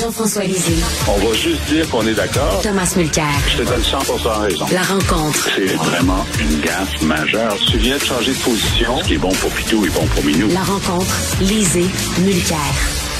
[0.00, 0.76] Jean-François Lisée.
[1.08, 2.60] On va juste dire qu'on est d'accord.
[2.62, 3.24] Thomas Mulcair.
[3.48, 4.66] Je te donne 100% raison.
[4.70, 5.48] La rencontre.
[5.56, 7.56] C'est vraiment une gaffe majeure.
[7.70, 8.98] Tu viens de changer de position.
[8.98, 10.48] Ce qui est bon pour Pitou est bon pour Minou.
[10.52, 11.16] La rencontre.
[11.40, 11.86] Lisée.
[12.20, 12.58] Mulcair.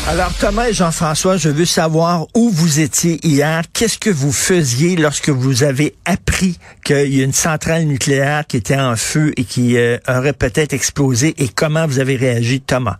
[0.09, 3.63] Alors Thomas et Jean-François, je veux savoir où vous étiez hier.
[3.73, 8.59] Qu'est-ce que vous faisiez lorsque vous avez appris qu'il y a une centrale nucléaire qui
[8.59, 11.35] était en feu et qui euh, aurait peut-être explosé?
[11.39, 12.99] Et comment vous avez réagi, Thomas?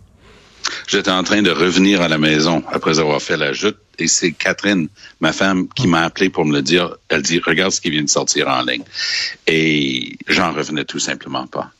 [0.87, 4.33] J'étais en train de revenir à la maison après avoir fait la joute et c'est
[4.33, 4.89] Catherine,
[5.21, 6.97] ma femme, qui m'a appelé pour me le dire.
[7.09, 8.85] Elle dit, regarde ce qui vient de sortir en ligne.
[9.47, 11.71] Et j'en revenais tout simplement pas.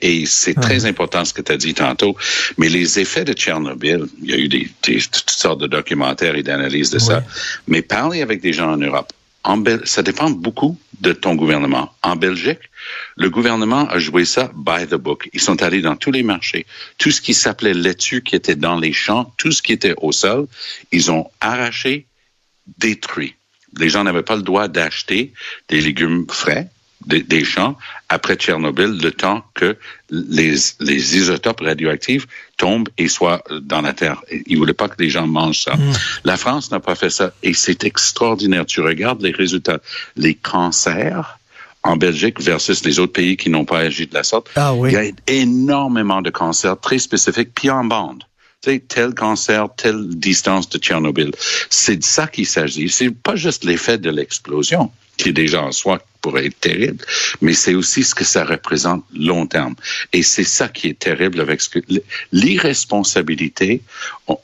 [0.00, 2.16] Et c'est très important ce que tu as dit tantôt,
[2.56, 6.44] mais les effets de Tchernobyl, il y a eu des, toutes sortes de documentaires et
[6.44, 7.24] d'analyses de ça,
[7.66, 11.92] mais parler avec des gens en Europe, en ça dépend beaucoup de ton gouvernement.
[12.02, 12.60] En Belgique,
[13.16, 15.28] le gouvernement a joué ça by the book.
[15.32, 16.66] Ils sont allés dans tous les marchés.
[16.98, 20.12] Tout ce qui s'appelait laitue qui était dans les champs, tout ce qui était au
[20.12, 20.46] sol,
[20.90, 22.06] ils ont arraché,
[22.78, 23.34] détruit.
[23.78, 25.32] Les gens n'avaient pas le droit d'acheter
[25.68, 26.68] des légumes frais
[27.06, 27.76] des, champs
[28.08, 29.76] après Tchernobyl, le temps que
[30.10, 32.26] les, les isotopes radioactifs
[32.56, 34.22] tombent et soient dans la terre.
[34.46, 35.76] Ils voulaient pas que les gens mangent ça.
[35.76, 35.92] Mm.
[36.24, 38.66] La France n'a pas fait ça et c'est extraordinaire.
[38.66, 39.80] Tu regardes les résultats.
[40.16, 41.38] Les cancers,
[41.84, 44.48] en Belgique versus les autres pays qui n'ont pas agi de la sorte.
[44.56, 44.90] Ah oui.
[44.90, 48.24] Il y a énormément de cancers très spécifiques, puis en bande.
[48.62, 51.32] Tu sais, tel cancer, telle distance de Tchernobyl.
[51.68, 52.88] C'est de ça qu'il s'agit.
[52.88, 57.04] C'est pas juste l'effet de l'explosion, qui est déjà en soi pourrait être terrible,
[57.40, 59.74] mais c'est aussi ce que ça représente long terme.
[60.12, 61.80] Et c'est ça qui est terrible avec ce que
[62.30, 63.82] l'irresponsabilité.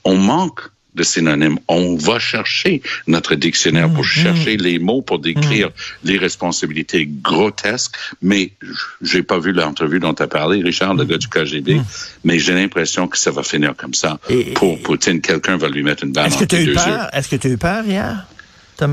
[0.05, 0.61] On, manque
[0.99, 1.59] de synonymes.
[1.69, 4.23] On va chercher notre dictionnaire pour mm-hmm.
[4.23, 6.05] chercher les mots pour décrire mm-hmm.
[6.05, 8.53] l'irresponsabilité grotesque, mais
[9.01, 11.85] j'ai pas vu l'entrevue dont tu as parlé, Richard, le gars du KGB, mm.
[12.25, 14.19] mais j'ai l'impression que ça va finir comme ça.
[14.55, 17.09] pour Poutine, quelqu'un va lui mettre une balle Est-ce que tu as eu peur?
[17.13, 18.27] Est-ce que tu as eu peur hier?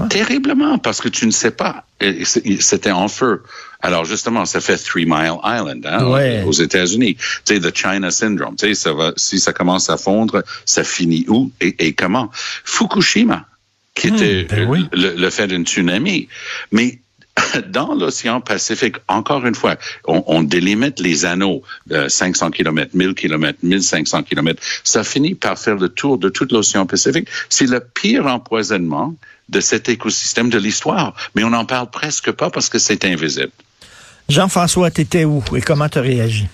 [0.09, 1.85] Terriblement, parce que tu ne sais pas.
[2.59, 3.43] C'était en feu.
[3.81, 7.15] Alors justement, ça fait Three Mile Island hein, aux États-Unis.
[7.45, 8.55] Tu sais, the China Syndrome.
[8.55, 12.31] Tu sais, ça va, si ça commence à fondre, ça finit où et, et comment?
[12.33, 13.45] Fukushima,
[13.93, 16.27] qui hmm, était ben le, fait d'une tsunami.
[16.71, 16.99] Mais
[17.69, 19.75] dans l'océan Pacifique, encore une fois,
[20.07, 24.61] on, on délimite les anneaux de 500 km, 1000 km, 1500 km.
[24.83, 27.27] Ça finit par faire le tour de tout l'océan Pacifique.
[27.49, 29.15] C'est le pire empoisonnement
[29.49, 31.13] de cet écosystème de l'histoire.
[31.35, 33.51] Mais on n'en parle presque pas parce que c'est invisible.
[34.27, 36.47] Jean-François, t'étais où et comment tu as réagi?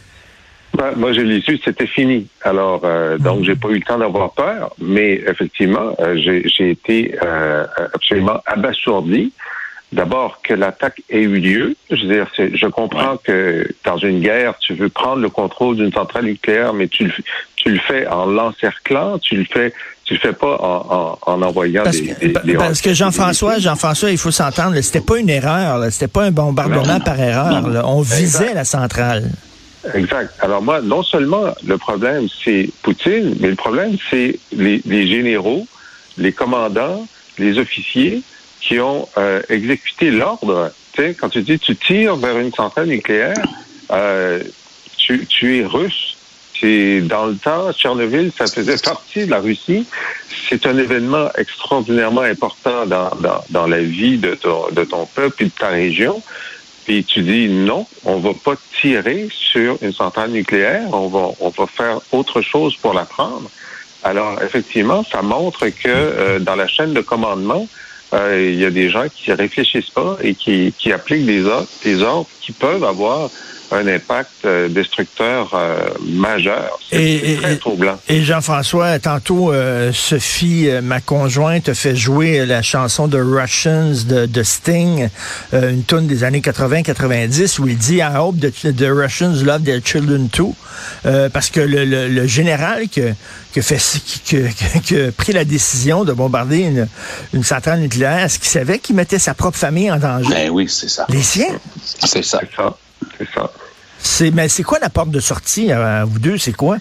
[0.73, 2.27] Ben, moi, je l'ai su, c'était fini.
[2.41, 3.45] Alors, euh, donc, mhm.
[3.45, 9.33] j'ai pas eu le temps d'avoir peur, mais effectivement, euh, j'ai été euh, absolument abasourdi.
[9.91, 11.75] D'abord, que l'attaque ait eu lieu.
[11.89, 15.91] Je veux dire, je comprends que dans une guerre, tu veux prendre le contrôle d'une
[15.91, 17.11] centrale nucléaire, mais tu le,
[17.57, 19.73] tu le fais en l'encerclant, tu le fais
[20.05, 24.17] tu le fais pas en, en, envoyant parce des, des, Parce que Jean-François, Jean-François, il
[24.17, 27.63] faut s'entendre, c'était pas une erreur, c'était pas un bombardement par erreur.
[27.85, 29.31] On visait la centrale.
[29.93, 30.33] Exact.
[30.39, 35.65] Alors moi, non seulement le problème, c'est Poutine, mais le problème, c'est les, les, généraux,
[36.17, 37.07] les commandants,
[37.39, 38.21] les officiers
[38.61, 40.71] qui ont euh, exécuté l'ordre.
[40.95, 43.43] Quand tu dis tu tires vers une centrale nucléaire,
[43.91, 44.41] euh,
[44.97, 46.15] tu, tu es russe
[46.61, 49.87] c'est dans le temps, Tchernobyl, ça faisait partie de la Russie.
[50.47, 55.43] C'est un événement extraordinairement important dans, dans, dans la vie de ton, de ton peuple
[55.43, 56.21] et de ta région.
[56.85, 61.49] Puis tu dis non, on va pas tirer sur une centrale nucléaire, on va, on
[61.49, 63.49] va faire autre chose pour la prendre.
[64.03, 67.67] Alors effectivement, ça montre que euh, dans la chaîne de commandement,
[68.13, 71.67] euh, il y a des gens qui réfléchissent pas et qui, qui appliquent des ordres,
[71.83, 73.29] des ordres qui peuvent avoir
[73.73, 76.79] un impact euh, destructeur euh, majeur.
[76.89, 77.97] C'est très et- troublant.
[78.09, 84.05] Et Jean-François, tantôt, euh, Sophie, euh, ma conjointe, a fait jouer la chanson de Russians
[84.07, 85.09] de, de Sting,
[85.53, 89.79] euh, une tune des années 80-90, où il dit I hope the Russians love their
[89.83, 90.55] children too.
[91.05, 93.77] Euh, parce que le, le- le général que fait,
[94.23, 94.41] qui,
[94.83, 96.87] qui a pris la décision de bombarder une,
[97.33, 100.29] une centrale nucléaire, est-ce qu'il savait qu'il mettait sa propre famille en danger?
[100.29, 101.05] Ben oui, c'est ça.
[101.09, 101.59] Les siens?
[101.83, 102.39] C'est ça.
[102.41, 102.77] C'est ça.
[103.21, 103.51] C'est ça.
[103.99, 106.37] C'est, mais c'est quoi la porte de sortie à, à vous deux?
[106.37, 106.77] C'est quoi?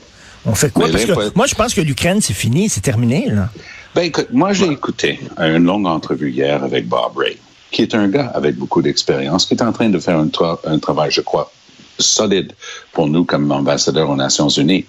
[0.47, 0.87] On fait quoi?
[0.87, 3.51] Mais Parce que moi, je pense que l'Ukraine, c'est fini, c'est terminé, là.
[3.95, 7.37] Ben écoute, moi j'ai écouté une longue entrevue hier avec Bob Ray,
[7.73, 10.61] qui est un gars avec beaucoup d'expérience, qui est en train de faire un, tra-
[10.65, 11.51] un travail, je crois,
[11.99, 12.53] solide
[12.93, 14.87] pour nous comme ambassadeur aux Nations Unies.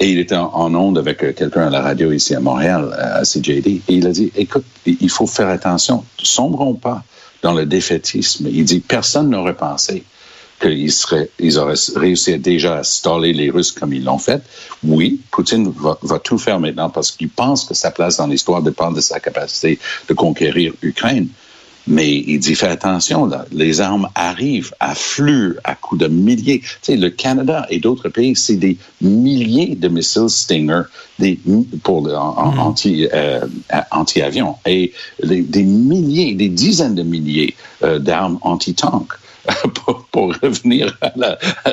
[0.00, 2.96] Et il était en, en onde avec euh, quelqu'un à la radio ici à Montréal,
[2.96, 7.02] euh, à CJD, et il a dit, écoute, il il faut faire attention, sombrons pas
[7.42, 8.46] dans le défaitisme.
[8.50, 10.04] Il dit, personne n'aurait pensé
[10.64, 14.42] qu'ils seraient, ils auraient réussi déjà à staller les Russes comme ils l'ont fait.
[14.82, 18.62] Oui, Poutine va, va tout faire maintenant parce qu'il pense que sa place dans l'histoire
[18.62, 19.78] dépend de sa capacité
[20.08, 21.28] de conquérir l'Ukraine.
[21.86, 26.60] Mais il dit, fais attention, là, les armes arrivent, affluent à coups de milliers.
[26.60, 30.84] Tu sais, le Canada et d'autres pays, c'est des milliers de missiles Stinger
[31.18, 31.38] des,
[31.82, 33.46] pour le- en- en- anti, euh,
[33.90, 39.08] anti-avion et les- des milliers, des dizaines de milliers euh, d'armes anti-tank.
[39.74, 41.10] pour, pour revenir à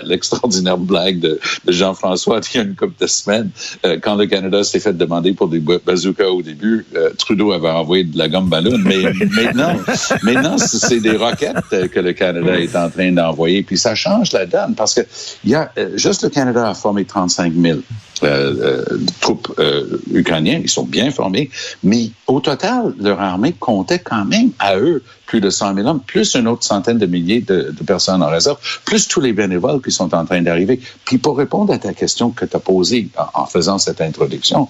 [0.04, 3.52] l'extraordinaire blague de, de Jean-François il y a une couple de semaines,
[3.86, 7.52] euh, quand le Canada s'est fait demander pour des ba- bazookas au début, euh, Trudeau
[7.52, 9.76] avait envoyé de la gomme ballon, mais maintenant,
[10.24, 14.48] maintenant c'est des roquettes que le Canada est en train d'envoyer, puis ça change la
[14.48, 15.02] donne parce que
[15.44, 17.80] il y a euh, juste le Canada a formé 35 000
[18.24, 21.50] euh, euh, troupes euh, ukrainiennes, ils sont bien formés,
[21.84, 26.02] mais au total, leur armée comptait quand même à eux plus de 100 000 hommes,
[26.02, 29.82] plus une autre centaine de milliers de, de personnes en réserve, plus tous les bénévoles
[29.82, 30.80] qui sont en train d'arriver.
[31.06, 34.68] Puis pour répondre à ta question que tu as posée en, en faisant cette introduction,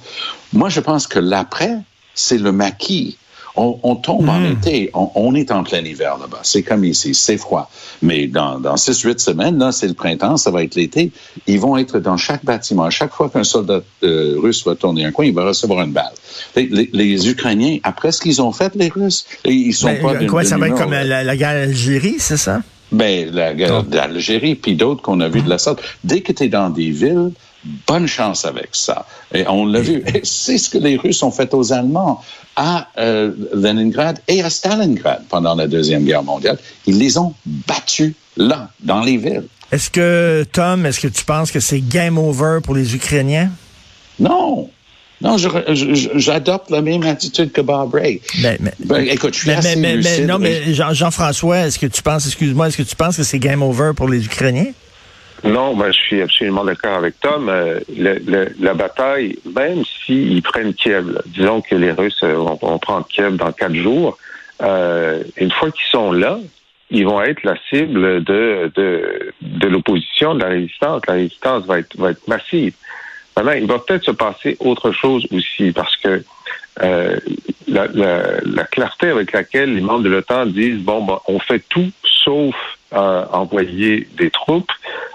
[0.53, 1.77] moi je pense que l'après,
[2.13, 3.17] c'est le maquis.
[3.55, 6.39] On, on tombe en été, on, on est en plein hiver là-bas.
[6.43, 7.69] C'est comme ici, c'est froid.
[8.01, 11.11] Mais dans, dans 6-8 semaines, là, c'est le printemps, ça va être l'été.
[11.47, 12.89] Ils vont être dans chaque bâtiment.
[12.89, 16.13] Chaque fois qu'un soldat euh, russe va tourner un coin, il va recevoir une balle.
[16.55, 20.57] Les, Ukrainiens, après ce qu'ils ont fait, les Russes, ils sont Ben, pas quoi, ça
[20.57, 22.61] va être comme la guerre d'Algérie, c'est ça?
[22.91, 25.81] Ben, la guerre d'Algérie, puis d'autres qu'on a vu de la sorte.
[26.03, 27.31] Dès que tu es dans des villes,
[27.87, 29.05] bonne chance avec ça.
[29.33, 30.03] Et on l'a vu.
[30.23, 32.21] C'est ce que les Russes ont fait aux Allemands
[32.55, 36.57] à euh, Leningrad et à Stalingrad pendant la Deuxième Guerre mondiale.
[36.85, 39.45] Ils les ont battus là, dans les villes.
[39.71, 43.51] Est-ce que, Tom, est-ce que tu penses que c'est game over pour les Ukrainiens?
[44.19, 44.69] Non.
[45.21, 45.37] Non,
[46.15, 48.21] j'adopte la même attitude que Bob Ray.
[48.41, 50.25] Mais, Ben, écoute, je suis mais, assez mais, lucide.
[50.25, 53.37] non, mais Jean- Jean-François, est-ce que tu penses, excuse-moi, est-ce que tu penses que c'est
[53.37, 54.71] game over pour les Ukrainiens?
[55.43, 57.49] Non, ben, je suis absolument d'accord avec Tom.
[57.49, 62.55] Euh, le- le- la bataille, même s'ils prennent Kiev, disons que les Russes euh, vont,
[62.61, 64.17] vont prendre Kiev dans quatre jours,
[64.61, 66.37] euh, une fois qu'ils sont là,
[66.91, 71.01] ils vont être la cible de, de, de l'opposition, de la résistance.
[71.07, 72.73] La résistance va être, va être massive.
[73.35, 76.21] Maintenant, il va peut-être se passer autre chose aussi, parce que
[76.83, 77.17] euh,
[77.67, 81.63] la, la- la clarté avec laquelle les membres de l'OTAN disent bon, ben, on fait
[81.69, 82.55] tout sauf
[82.93, 84.71] euh, envoyer des troupes,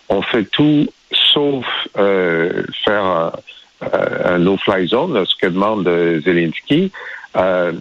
[0.08, 1.66] on fait tout sauf
[1.98, 3.32] euh, faire
[3.80, 6.90] un, no-fly zone, ce que demande euh, Zelensky.
[7.36, 7.72] Euh,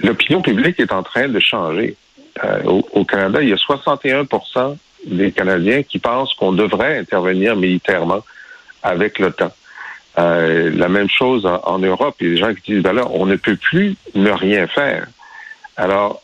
[0.00, 1.96] L'opinion publique est en train de changer.
[2.64, 8.22] Au, Canada, il y a 61% des Canadiens qui pensent qu'on devrait intervenir militairement
[8.84, 9.50] avec l'OTAN.
[10.16, 12.14] La même chose en, en Europe.
[12.20, 14.68] Il y a des gens qui disent, ben là, on ne peut plus ne rien
[14.68, 15.08] faire.
[15.76, 16.22] Alors,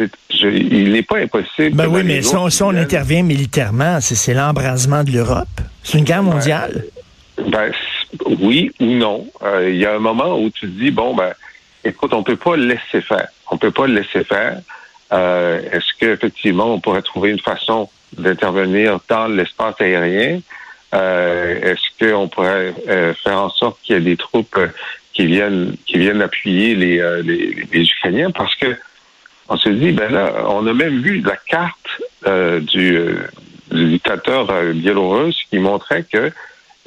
[0.00, 1.76] c'est, je, il n'est pas impossible.
[1.76, 5.48] Ben oui, mais si on, si intervient militairement, c'est, c'est l'embrasement de l'Europe.
[5.82, 6.84] C'est une guerre mondiale.
[7.46, 7.70] Ben,
[8.40, 9.26] oui ou non.
[9.42, 11.32] Euh, Il y a un moment où tu te dis, bon, ben,
[11.84, 13.28] écoute, on peut pas le laisser faire.
[13.50, 14.60] On peut pas le laisser faire.
[15.12, 20.40] Euh, Est-ce qu'effectivement, on pourrait trouver une façon d'intervenir dans l'espace aérien?
[20.94, 22.74] Euh, Est-ce qu'on pourrait
[23.22, 24.58] faire en sorte qu'il y ait des troupes
[25.12, 28.30] qui viennent qui viennent appuyer les, les, les Ukrainiens?
[28.30, 28.76] Parce que
[29.50, 33.26] on se dit, ben là, on a même vu la carte euh, du, euh,
[33.72, 36.30] du dictateur euh, biélorusse qui montrait que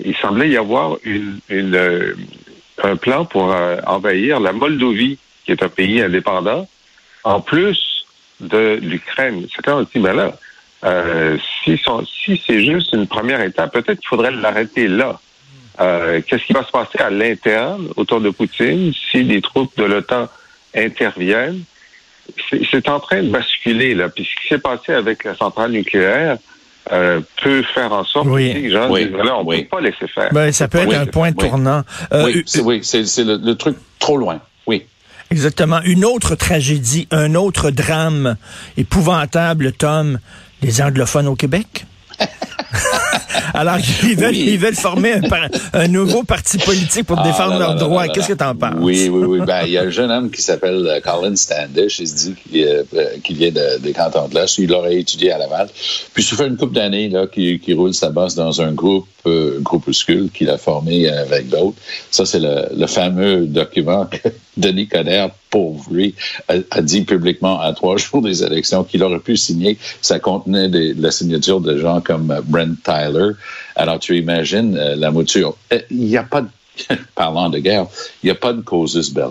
[0.04, 1.40] il semblait y avoir une,
[2.82, 3.56] un plan pour
[3.86, 6.68] envahir la Moldovie, qui est un pays indépendant,
[7.24, 8.06] en plus
[8.40, 9.46] de l'Ukraine.
[9.68, 14.32] On se dit, ben là, si, si c'est juste une première étape, peut-être qu'il faudrait
[14.32, 15.20] l'arrêter là.
[15.78, 20.28] Qu'est-ce qui va se passer à l'interne autour de Poutine si des troupes de l'OTAN
[20.76, 21.64] interviennent?
[22.72, 24.10] C'est en train de basculer, là.
[24.10, 26.38] Puis ce qui s'est passé avec la centrale nucléaire,
[26.92, 28.54] euh, peut faire en sorte Oui.
[28.54, 29.06] que les gens Oui.
[29.06, 29.62] disent, voilà, on ne Oui.
[29.64, 30.30] peut pas laisser faire.
[30.34, 30.96] Ben, ça peut être Oui.
[30.96, 31.50] un point Oui.
[31.50, 31.84] tournant.
[32.14, 34.40] Euh, oui, c'est, oui, c'est, c'est le, le truc trop loin.
[34.68, 34.84] Oui.
[35.32, 35.82] Exactement.
[35.84, 38.36] Une autre tragédie, un autre drame
[38.78, 40.20] épouvantable, Tom,
[40.62, 41.86] les anglophones au Québec?
[43.54, 44.46] Alors, ils veulent, Oui.
[44.54, 45.16] ils veulent former
[45.74, 48.08] un, nouveau parti politique pour Ah, défendre leurs droits.
[48.08, 48.76] Qu'est-ce que tu en penses?
[48.80, 49.40] Oui, oui, oui.
[49.46, 52.00] Ben, il y a un jeune homme qui s'appelle euh, Colin Standish.
[52.00, 52.84] Il se dit qu'il euh,
[53.24, 54.58] qu'il vient de, des cantons de l'Est.
[54.58, 55.68] Il aurait étudié à Laval.
[56.14, 60.30] Puis, ça fait une couple d'années qu'il roule sa bosse dans un groupe, euh, groupuscule
[60.34, 61.78] qu'il a formé avec d'autres.
[62.12, 66.16] Ça, c'est le, le fameux document que Denis Coderre, pauvre lui,
[66.48, 69.78] a, dit publiquement à trois jours des élections qu'il aurait pu signer.
[70.02, 73.32] Ça contenait des- la signature de gens comme euh, Brent Tyler.
[73.76, 75.58] Alors, tu imagines euh, la mouture.
[75.72, 76.48] Euh, Il n'y a pas de
[77.16, 77.86] parlant de guerre,
[78.24, 79.30] il n'y a pas de causes belli.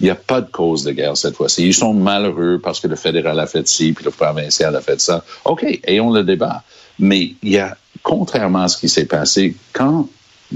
[0.00, 1.66] Il n'y a pas de cause de guerre cette fois-ci.
[1.66, 5.00] Ils sont malheureux parce que le fédéral a fait ci, puis le provincial a fait
[5.00, 5.24] ça.
[5.46, 6.62] OK, ayons le débat.
[6.98, 10.08] Mais il y a, contrairement à ce qui s'est passé, quand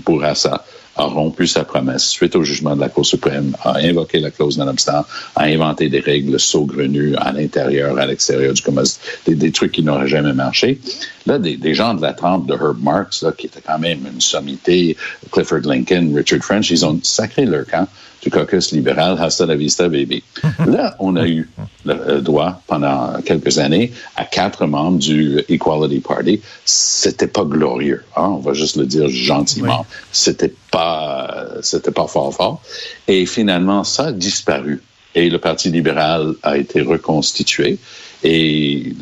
[0.05, 0.65] Bourassa
[0.99, 4.59] a rompu sa promesse suite au jugement de la Cour suprême, a invoqué la clause
[4.59, 5.05] non-obstant,
[5.37, 10.09] a inventé des règles saugrenues à l'intérieur, à l'extérieur du commerce, des, trucs qui n'auraient
[10.09, 10.81] jamais marché.
[11.27, 14.97] Là, des, gens de la trempe de Herb là, qui était quand même une sommité,
[15.31, 17.87] Clifford Lincoln, Richard French, ils ont sacré leur camp
[18.29, 20.23] du caucus libéral, hasta la vista, baby.
[20.67, 21.49] Là, on a eu
[21.85, 26.41] le euh, droit pendant quelques années à quatre membres du Equality Party.
[26.65, 29.87] C'était pas glorieux, hein, on va juste le dire gentiment.
[30.13, 32.63] C'était pas, c'était pas fort fort.
[33.07, 34.83] Et finalement, ça a disparu.
[35.15, 37.79] Et le Parti libéral a été reconstitué.
[38.23, 38.93] Et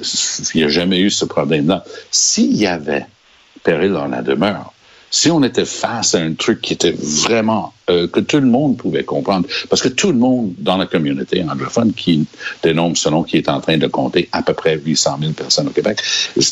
[0.54, 1.84] il n'y a jamais eu ce problème-là.
[2.10, 3.06] S'il y avait
[3.64, 4.72] péril en la demeure,
[5.10, 8.76] si on était face à un truc qui était vraiment euh, que tout le monde
[8.76, 12.26] pouvait comprendre, parce que tout le monde dans la communauté anglophone qui
[12.62, 15.70] dénombre selon qui est en train de compter à peu près 800 000 personnes au
[15.70, 16.02] Québec,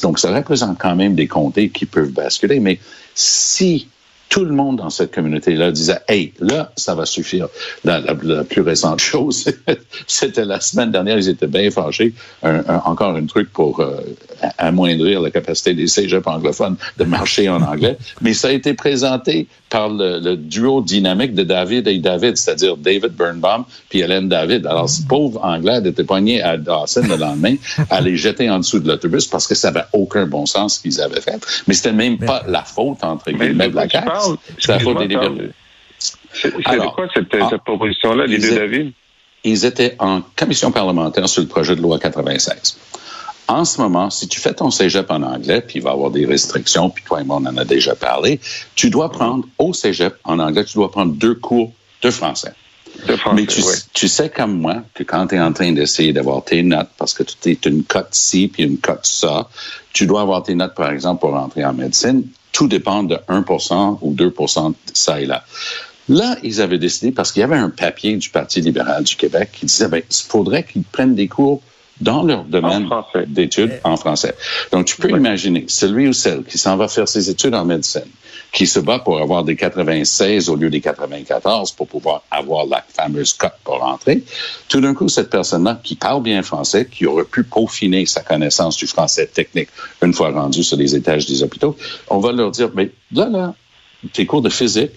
[0.02, 2.61] donc ça représente quand même des comtés qui peuvent basculer.
[2.61, 2.78] Mais
[3.14, 3.88] si
[4.34, 7.46] tout le monde dans cette communauté-là disait Hey, là, ça va suffire.
[7.84, 9.44] La, la- la plus récente chose,
[10.08, 12.14] c'était la semaine dernière, ils étaient bien fâchés.
[12.42, 14.00] Un- un- encore un truc pour euh,
[14.58, 17.96] amoindrir la capacité des cégeps anglophones de marcher en anglais.
[18.22, 22.76] Mais ça a été présenté par le, le duo dynamique de David et David, c'est-à-dire
[22.76, 24.66] David Birnbaum puis Hélène David.
[24.66, 27.54] Alors, ce pauvre Anglais était poigné à Dawson le lendemain
[27.90, 30.80] à les jeter en dessous de l'autobus parce que ça n'avait aucun bon sens ce
[30.82, 31.38] qu'ils avaient fait.
[31.66, 33.86] Mais c'était même pas la faute, entre guillemets, de la
[34.58, 35.36] C'est la faute des libéraux.
[35.98, 38.92] C'est quoi cette, cette proposition-là, les deux David?
[39.44, 42.78] ils étaient en commission parlementaire sur le projet de loi 96.
[43.46, 46.10] En ce moment, si tu fais ton cégep en anglais, puis il va y avoir
[46.10, 48.40] des restrictions, puis toi et moi, on en a déjà parlé,
[48.74, 52.54] tu dois prendre au cégep en anglais, tu dois prendre deux cours de français.
[53.06, 53.74] De français, Mais tu, oui.
[53.92, 57.12] tu sais comme moi que quand tu es en train d'essayer d'avoir tes notes, parce
[57.12, 59.50] que tu es une cote ci puis une cote ça,
[59.92, 62.26] tu dois avoir tes notes, par exemple, pour rentrer en médecine.
[62.54, 63.44] Tout dépend de 1
[64.00, 65.44] ou 2 de ça et là.
[66.08, 69.50] Là, ils avaient décidé, parce qu'il y avait un papier du Parti libéral du Québec
[69.52, 71.61] qui disait, ben, il faudrait qu'ils prennent des cours
[72.00, 72.88] dans leur domaine
[73.26, 74.34] d'études en français.
[74.73, 78.02] Donc, tu peux imaginer celui ou celle qui s'en va faire ses études en médecine,
[78.54, 82.84] qui se bat pour avoir des 96 au lieu des 94 pour pouvoir avoir la
[82.88, 84.23] fameuse cote pour rentrer.
[84.68, 88.76] Tout d'un coup, cette personne-là qui parle bien français, qui aurait pu peaufiner sa connaissance
[88.76, 89.70] du français technique
[90.02, 91.76] une fois rendu sur les étages des hôpitaux,
[92.08, 93.54] on va leur dire, mais là, là,
[94.12, 94.92] tes cours de physique,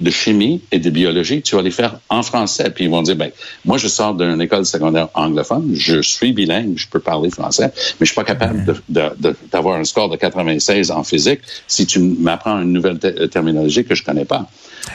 [0.00, 2.70] de chimie et de biologie, tu vas les faire en français.
[2.70, 3.30] Puis ils vont dire, ben,
[3.64, 8.06] moi, je sors d'une école secondaire anglophone, je suis bilingue, je peux parler français, mais
[8.06, 11.86] je suis pas capable de- de- de- d'avoir un score de 96 en physique si
[11.86, 14.48] tu m'apprends une nouvelle te- terminologie que je connais pas.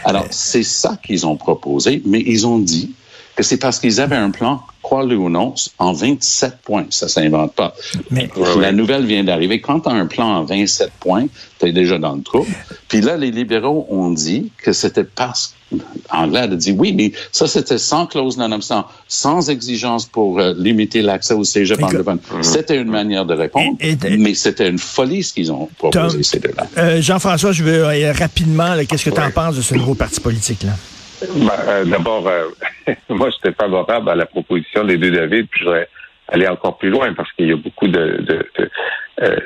[0.03, 2.91] Alors, c'est ça qu'ils ont proposé, mais ils ont dit
[3.35, 4.61] que c'est parce qu'ils avaient un plan,
[4.95, 6.85] crois-le ou non, en 27 points.
[6.89, 7.75] Ça s'invente pas.
[8.11, 8.29] Mais-
[8.61, 9.59] La nouvelle vient d'arriver.
[9.59, 11.25] Quand tu as un plan en 27 points,
[11.59, 12.45] tu es déjà dans le trou.
[12.87, 15.53] Puis là, les libéraux ont dit que c'était parce
[16.11, 21.01] Anglade a dit oui, mais ça, c'était sans clause non-obstant, sans exigence pour euh, limiter
[21.01, 22.19] l'accès au cégep anglophone.
[22.41, 26.07] C'était une manière de répondre, Et- et- mais c'était une folie ce qu'ils ont proposé,
[26.17, 26.67] Tom, ces deux-là.
[26.77, 30.21] Euh, Jean-François, je veux euh, rapidement, qu'est-ce que tu en penses de ce nouveau parti
[30.21, 30.73] politique-là?
[31.21, 32.49] Ben, euh, D'abord, euh,
[33.09, 35.89] moi, j'étais favorable à la proposition des deux David, puis je voudrais
[36.27, 38.69] aller encore plus loin parce qu'il y a beaucoup de, de, de,
[39.21, 39.39] euh,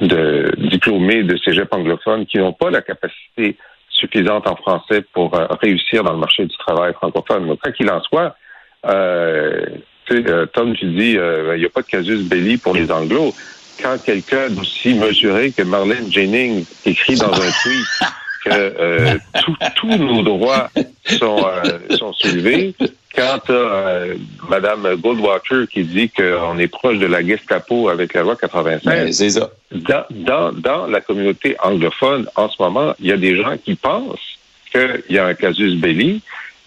[0.00, 3.56] de diplômés de cégep anglophones qui n'ont pas la capacité
[3.88, 7.46] suffisante en français pour euh, réussir dans le marché du travail francophone.
[7.46, 8.36] Donc, quoi qu'il en soit,
[8.86, 9.64] euh,
[10.10, 13.32] euh, Tom, tu dis, euh, il n'y a pas de casus belli pour les anglos.
[13.82, 18.10] Quand quelqu'un d'aussi mesuré que Marlène Jennings écrit dans un tweet
[18.44, 20.70] que euh, tous- tous nos droits
[21.06, 22.74] sont, euh, sont soulevées.
[23.16, 24.14] Quand euh,
[24.48, 29.12] Mme Goldwater qui dit qu'on est proche de la Gestapo avec la loi 96, Ben,
[29.30, 29.50] ça.
[29.72, 33.76] dans, dans, dans la communauté anglophone, en ce moment, il y a des gens qui
[33.76, 34.18] pensent
[34.72, 36.22] qu'il y a un casus belli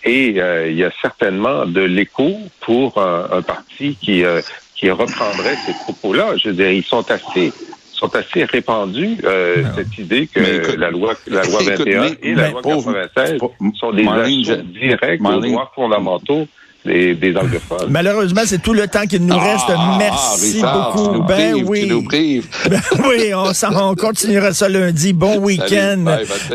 [0.05, 4.41] et euh, il y a certainement de l'écho pour un, un parti qui, euh,
[4.73, 6.37] qui reprendrait ces propos-là.
[6.37, 7.51] Je veux dire, ils sont assez
[7.97, 12.17] sont assez répandus, euh, cette idée que écoute- la loi la loi écoute, 21 mais-
[12.21, 14.03] et la loi pauvre- 96 pauvre- sont des
[14.43, 16.47] je- directs aux droits fondamentaux
[16.87, 17.89] des, des anglophones.
[17.89, 19.65] Malheureusement, c'est tout le temps qu'il nous reste.
[19.69, 21.07] Ah, Merci Richard, beaucoup.
[21.11, 21.81] Tu nous ben prives, oui.
[21.81, 22.47] Tu nous prives.
[22.69, 25.13] Ben oui, on, on continuera ça lundi.
[25.13, 26.05] Bon week-end.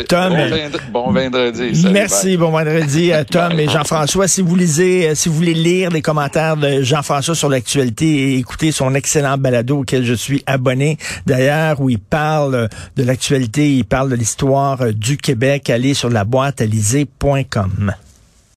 [0.08, 0.30] Tom.
[0.34, 1.74] Bon, vendre- bon vendredi.
[1.80, 2.36] Salut, Merci, bye.
[2.38, 4.26] bon vendredi à Tom et Jean-François.
[4.28, 8.38] Si vous lisez, euh, si vous voulez lire les commentaires de Jean-François sur l'actualité et
[8.38, 13.84] écouter son excellent balado auquel je suis abonné, d'ailleurs, où il parle de l'actualité, il
[13.84, 16.66] parle de l'histoire euh, du Québec, allez sur la boîte à